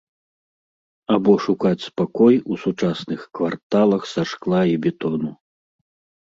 Або 1.15 1.33
шукаць 1.45 1.83
спакой 1.89 2.35
у 2.55 2.57
сучасных 2.63 3.21
кварталах 3.41 4.09
са 4.15 4.21
шкла 4.33 4.63
і 4.73 4.75
бетону. 4.87 5.31